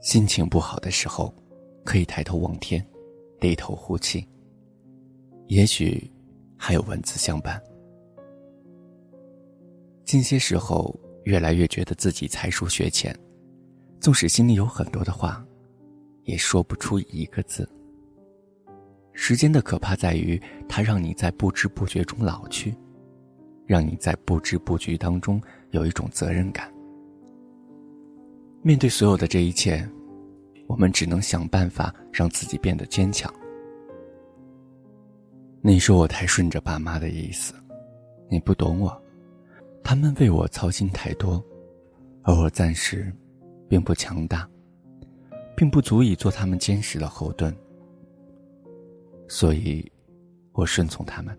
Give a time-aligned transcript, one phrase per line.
[0.00, 1.34] 心情不好的时候，
[1.84, 2.84] 可以抬头望天，
[3.40, 4.26] 低头呼气。
[5.48, 6.10] 也许
[6.56, 7.60] 还有文字相伴。
[10.04, 13.16] 近些时候，越来越觉得自己才疏学浅，
[14.00, 15.44] 纵使心里有很多的话，
[16.24, 17.68] 也说不出一个字。
[19.12, 22.76] 时间的可怕在于，它让你在不知不觉中老去，
[23.66, 26.72] 让你在不知不觉当中有一种责任感。
[28.66, 29.88] 面对所有的这一切，
[30.66, 33.32] 我们只能想办法让自己变得坚强。
[35.60, 37.54] 你说我太顺着爸妈的意思，
[38.28, 39.00] 你不懂我，
[39.84, 41.40] 他们为我操心太多，
[42.24, 43.14] 而我暂时
[43.68, 44.50] 并不强大，
[45.56, 47.56] 并不足以做他们坚实的后盾，
[49.28, 49.88] 所以，
[50.50, 51.38] 我顺从他们。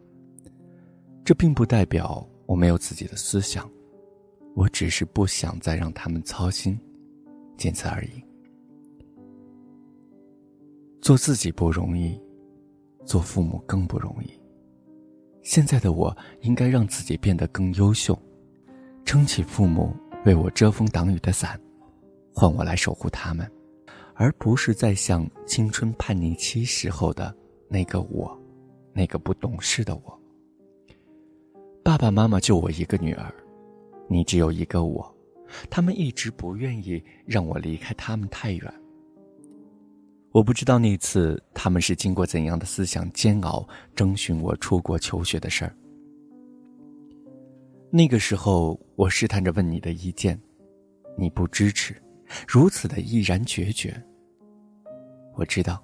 [1.26, 3.70] 这并不代表我没有自己的思想，
[4.56, 6.80] 我只是不想再让他们操心。
[7.58, 8.24] 仅此而已。
[11.02, 12.20] 做自己不容易，
[13.06, 14.30] 做父母更不容易。
[15.42, 18.18] 现在的我应该让自己变得更优秀，
[19.06, 21.58] 撑起父母为我遮风挡雨的伞，
[22.34, 23.50] 换我来守护他们，
[24.14, 27.34] 而不是再像青春叛逆期时候的
[27.70, 28.38] 那个我，
[28.92, 30.22] 那个不懂事的我。
[31.82, 33.34] 爸爸妈妈就我一个女儿，
[34.10, 35.17] 你只有一个我。
[35.70, 38.74] 他们一直不愿意让我离开他们太远。
[40.32, 45.76] 我不知道那次他们是经过怎样的思想煎熬，征询我出国求学的事儿。
[47.90, 50.40] 那个时候，我试探着问你的意见，
[51.18, 51.96] 你不支持，
[52.48, 54.00] 如此的毅然决绝。
[55.36, 55.84] 我知道，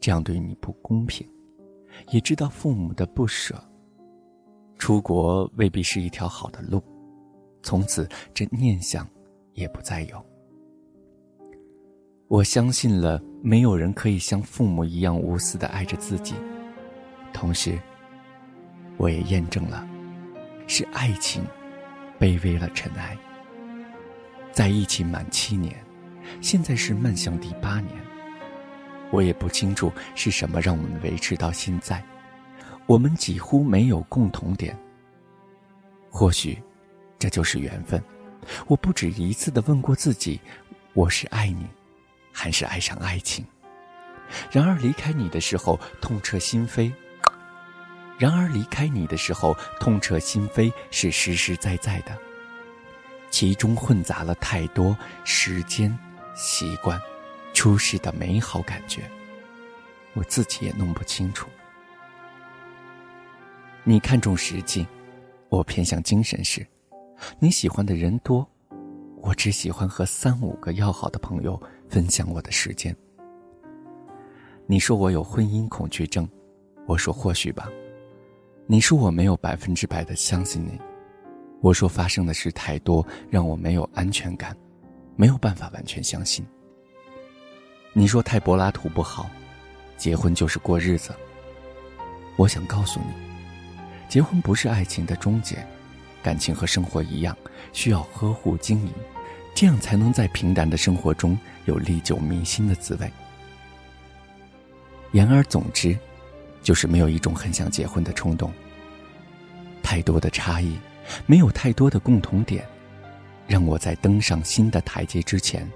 [0.00, 1.28] 这样对你不公平，
[2.10, 3.62] 也知道父母的不舍。
[4.78, 6.82] 出国未必是一条好的路。
[7.62, 9.06] 从此，这念想
[9.52, 10.24] 也不再有。
[12.28, 16.34] 我相信了，没有人可以像父母一样无私的爱着自己。
[17.32, 17.78] 同时，
[18.96, 19.88] 我也验证了，
[20.66, 21.42] 是爱情
[22.18, 23.16] 卑微了尘埃。
[24.52, 25.74] 在一起满七年，
[26.40, 27.94] 现在是迈向第八年，
[29.10, 32.02] 我也不清楚是什么让我们维持到现在。
[32.86, 34.78] 我们几乎没有共同点。
[36.10, 36.58] 或许。
[37.18, 38.02] 这就是缘分。
[38.66, 40.40] 我不止一次的问过自己：
[40.94, 41.66] 我是爱你，
[42.32, 43.44] 还是爱上爱情？
[44.50, 46.92] 然而离开你的时候，痛彻心扉。
[48.18, 52.16] 然而离开你的时候，痛彻心扉是实实在在的，
[53.30, 55.96] 其中混杂了太多时间、
[56.34, 57.00] 习惯、
[57.54, 59.02] 初始的美好感觉，
[60.14, 61.48] 我自己也弄不清楚。
[63.84, 64.86] 你看重实际，
[65.48, 66.66] 我偏向精神事。
[67.38, 68.46] 你喜欢的人多，
[69.20, 72.94] 我只喜欢和三五个要好的朋友分享我的时间。
[74.66, 76.28] 你说我有婚姻恐惧症，
[76.86, 77.68] 我说或许吧。
[78.66, 80.78] 你说我没有百分之百的相信你，
[81.60, 84.54] 我说发生的事太多，让我没有安全感，
[85.16, 86.46] 没有办法完全相信。
[87.94, 89.28] 你说太柏拉图不好，
[89.96, 91.14] 结婚就是过日子。
[92.36, 93.06] 我想告诉你，
[94.08, 95.66] 结婚不是爱情的终结。
[96.28, 97.34] 感情和生活一样，
[97.72, 98.92] 需要呵护经营，
[99.54, 103.10] 这样才能在平淡的生活中有历久弥新的滋味。
[105.12, 105.98] 言而总之，
[106.62, 108.52] 就是没有一种很想结婚的冲动。
[109.82, 110.76] 太多的差异，
[111.24, 112.62] 没有太多的共同点，
[113.46, 115.66] 让我在登上新的台阶之前，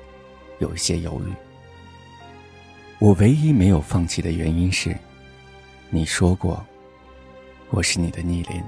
[0.59, 1.33] 有一些犹豫。
[2.99, 4.95] 我唯一没有放弃的原因是，
[5.89, 6.63] 你说过，
[7.71, 8.63] 我是你的逆鳞。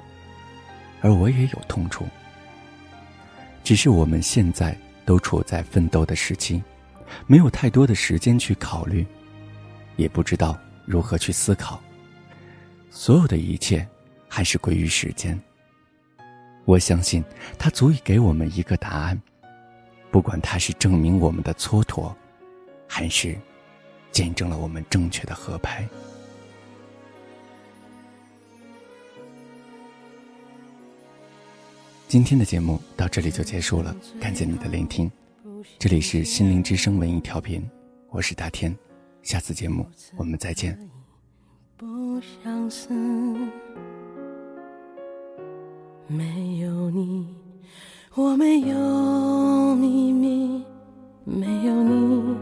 [1.05, 2.07] 而我也有痛处，
[3.63, 6.63] 只是我们现在都处在奋斗的时期，
[7.27, 9.07] 没有太多的时间去考虑，
[9.97, 11.79] 也不知道如何去思考。
[12.89, 13.87] 所有的一切
[14.27, 15.39] 还是归于时间。
[16.65, 17.23] 我相信
[17.59, 19.21] 它足以给我们一个答案，
[20.11, 22.15] 不管它是证明我们的蹉跎，
[22.89, 23.39] 还是
[24.11, 25.87] 见证了我们正确的合拍。
[32.07, 35.11] 今天的节目到这里就结束了，感谢你的聆听。
[35.79, 37.69] 这里是心灵之声文艺调频，
[38.11, 38.77] 我是大天，
[39.23, 39.85] 下次节目
[40.17, 40.79] 我们再见。
[41.77, 42.93] 不相思，
[46.07, 47.27] 没有你，
[48.15, 50.63] 我没有秘密，
[51.25, 52.37] 没有你，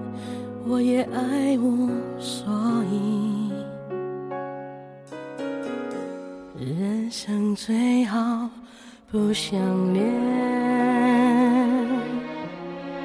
[0.66, 1.88] 我也爱无，
[2.18, 2.46] 所
[2.90, 3.50] 依
[6.58, 8.50] 人生最好。
[9.12, 9.60] 不想
[9.92, 10.02] 念，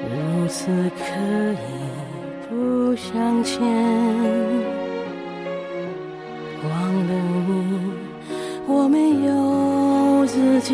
[0.08, 0.64] 如此
[0.96, 1.04] 可
[1.52, 1.56] 以
[2.48, 3.60] 不向前，
[6.64, 6.72] 忘
[7.06, 7.12] 了
[7.46, 7.92] 你，
[8.66, 10.72] 我没有自己；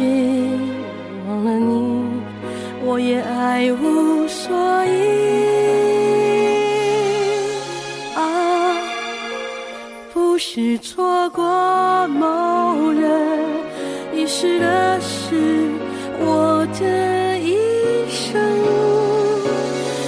[1.27, 2.23] 忘了你，
[2.85, 4.55] 我也爱无所
[4.87, 4.89] 依。
[8.15, 8.77] 啊，
[10.13, 11.45] 不是错过，
[14.25, 15.37] 遗失的是
[16.19, 17.59] 我的一
[18.09, 18.41] 生。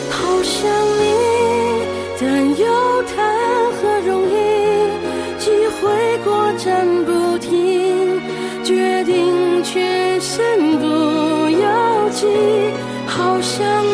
[0.08, 0.64] 好想
[0.96, 1.04] 你，
[2.18, 2.24] 但
[2.58, 2.64] 又
[3.02, 3.12] 谈
[3.72, 4.32] 何容易？
[5.38, 8.18] 机会过站不停，
[8.64, 10.86] 决定却身不
[11.50, 12.26] 由己。
[13.06, 13.85] 好想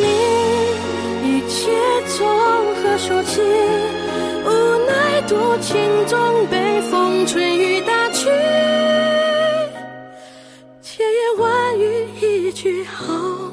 [13.03, 13.53] 好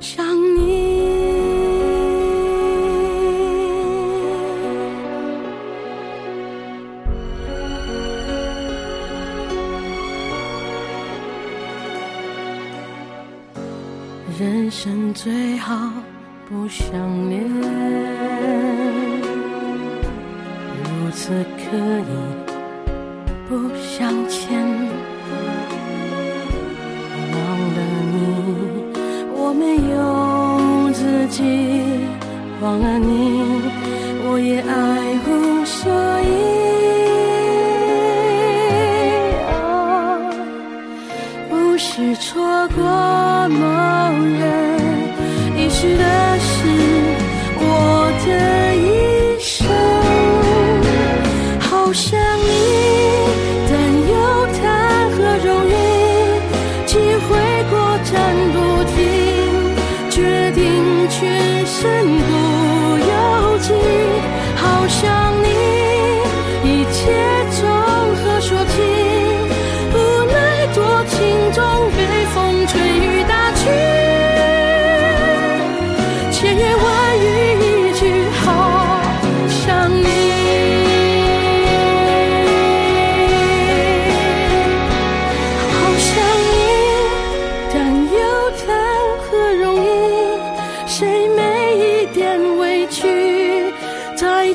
[0.00, 0.24] 想
[0.56, 0.98] 你。
[14.38, 15.74] 人生最好
[16.48, 17.42] 不相恋。
[20.84, 22.02] 如此可以
[23.48, 24.46] 不相欠，
[32.60, 33.62] 忘了你，
[34.24, 34.87] 我也爱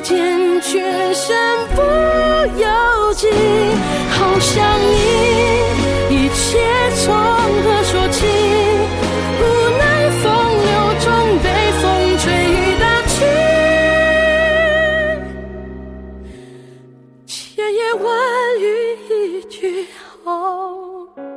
[0.04, 1.34] 坚决身
[1.74, 1.80] 不
[2.60, 3.26] 由己
[4.10, 6.60] 好想你一切
[6.94, 8.26] 从何说起
[9.40, 9.42] 无
[9.78, 9.82] 奈
[10.20, 10.24] 风
[10.60, 11.04] 流中
[11.42, 11.48] 被
[11.80, 11.82] 风
[12.18, 13.16] 吹雨打去
[17.26, 18.06] 千言万
[18.60, 18.62] 语
[19.08, 19.56] 一句
[20.22, 21.33] 好。